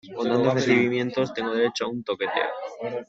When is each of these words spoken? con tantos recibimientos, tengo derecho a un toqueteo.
con 0.15 0.27
tantos 0.27 0.55
recibimientos, 0.55 1.31
tengo 1.31 1.53
derecho 1.53 1.85
a 1.85 1.89
un 1.89 2.03
toqueteo. 2.03 2.49